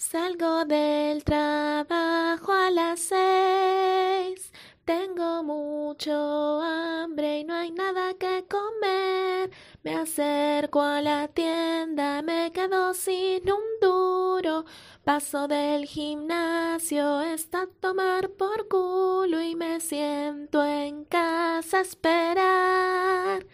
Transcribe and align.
Salgo 0.00 0.64
del 0.64 1.24
trabajo 1.24 2.52
a 2.54 2.70
las 2.70 3.00
seis. 3.00 4.50
Tengo 4.86 5.42
mucho 5.42 6.62
hambre 6.62 7.40
y 7.40 7.44
no 7.44 7.54
hay 7.54 7.70
nada 7.70 8.14
que 8.14 8.46
comer. 8.48 9.50
Me 9.82 9.96
acerco 9.96 10.80
a 10.80 11.02
la 11.02 11.28
tienda, 11.28 12.22
me 12.22 12.50
quedo 12.50 12.94
sin 12.94 13.42
un 13.52 13.62
duro. 13.82 14.64
Paso 15.04 15.46
del 15.46 15.84
gimnasio, 15.84 17.20
está 17.20 17.64
a 17.64 17.66
tomar 17.66 18.30
por 18.30 18.68
culo 18.68 19.42
y 19.42 19.54
me 19.54 19.80
siento 19.80 20.64
en 20.64 21.04
casa 21.04 21.76
a 21.76 21.82
esperar 21.82 23.46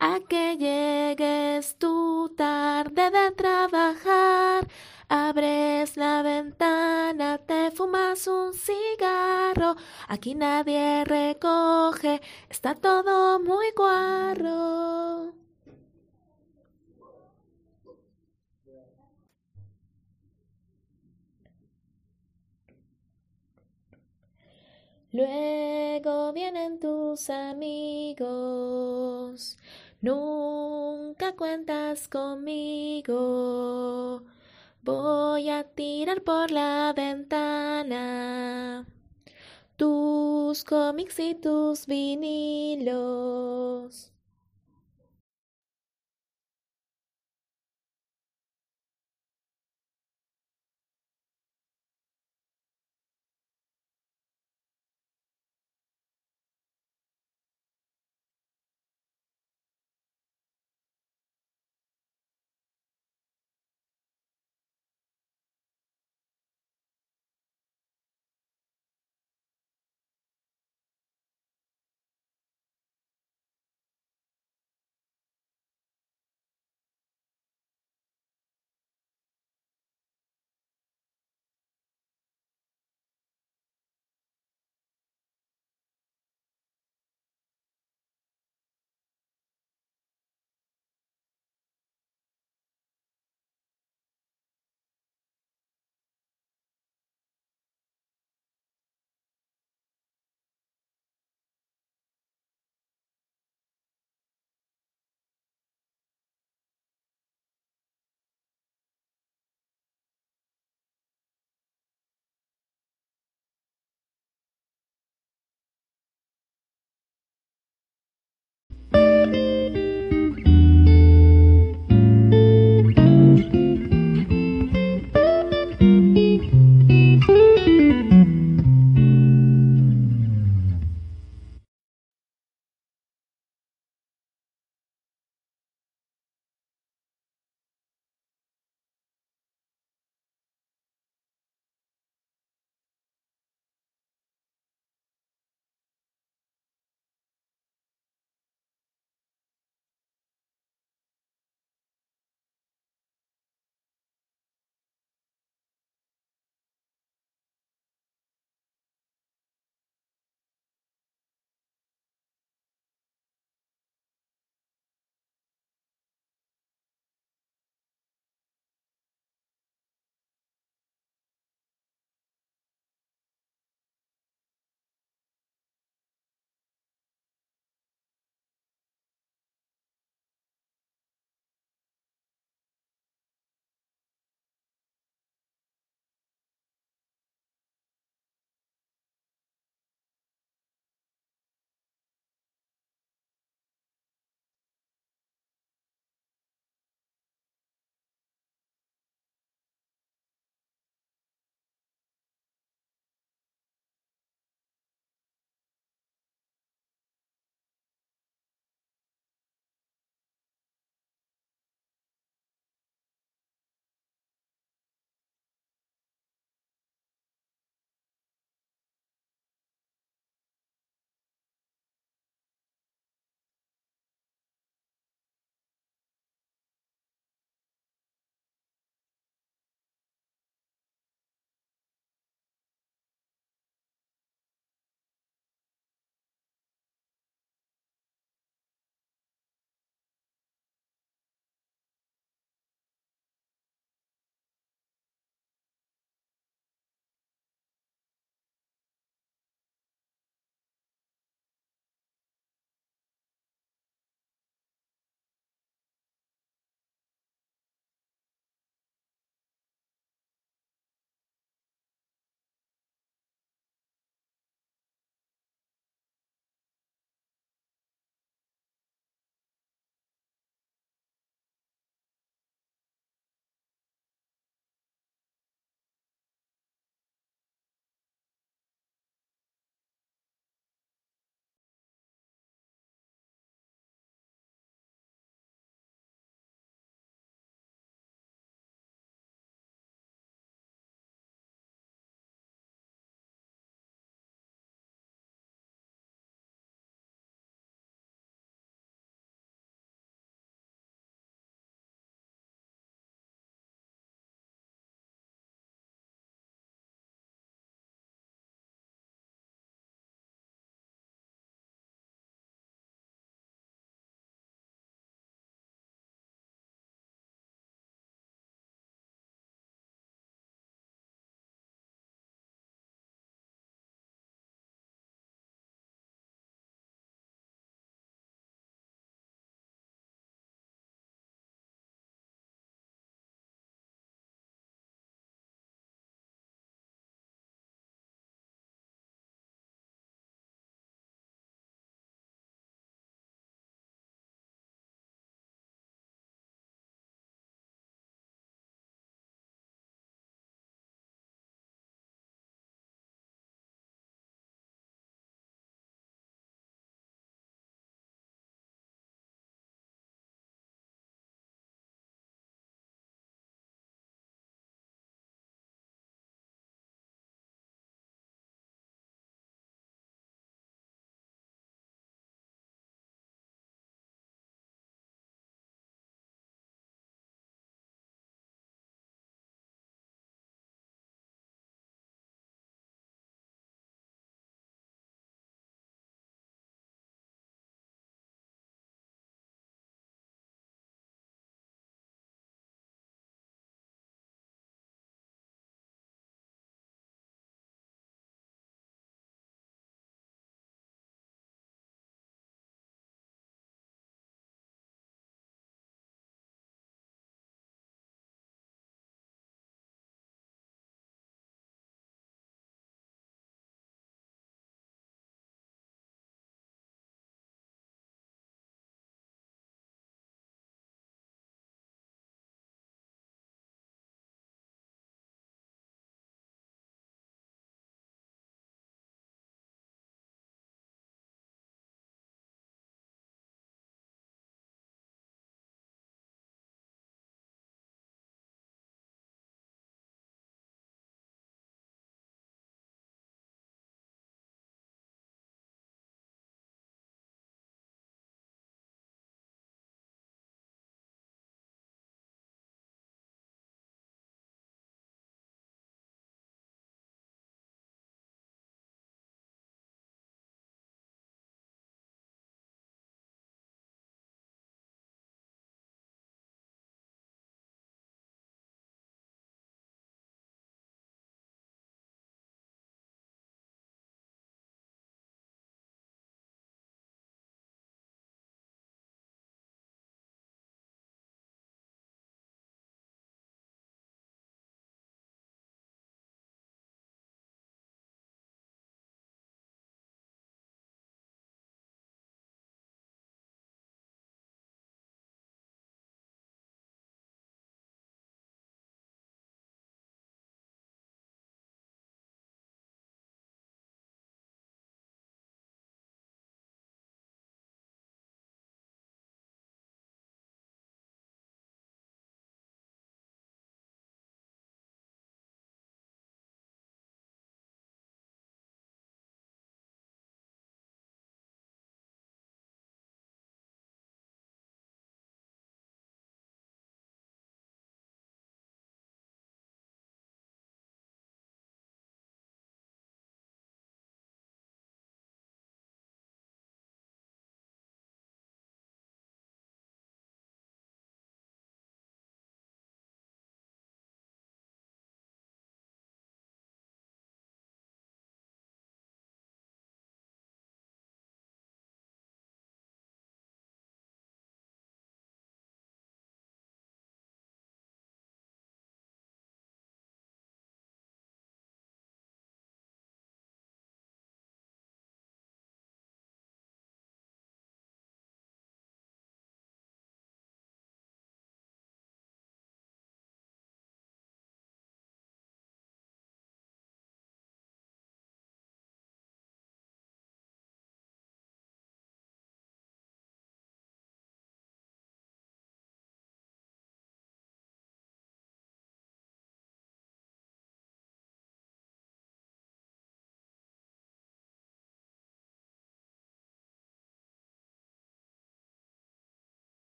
a 0.00 0.20
que 0.28 0.56
llegues 0.56 1.76
tú 1.76 2.32
tarde 2.36 3.10
de 3.10 3.30
trabajar. 3.32 4.66
Abres 5.10 5.96
la 5.96 6.22
ventana, 6.22 7.38
te 7.38 7.70
fumas 7.70 8.26
un 8.26 8.52
cigarro, 8.52 9.74
aquí 10.06 10.34
nadie 10.34 11.02
recoge, 11.06 12.20
está 12.50 12.74
todo 12.74 13.40
muy 13.40 13.70
guarro. 13.74 15.32
Luego 25.12 26.32
vienen 26.34 26.78
tus 26.80 27.30
amigos, 27.30 28.26
nunca 30.02 31.32
cuentas 31.34 32.08
conmigo. 32.08 33.08
Voy 34.88 35.50
a 35.50 35.64
tirar 35.64 36.22
por 36.22 36.50
la 36.50 36.94
ventana 36.96 38.86
tus 39.76 40.64
cómics 40.64 41.18
y 41.20 41.34
tus 41.34 41.84
vinilos. 41.86 42.94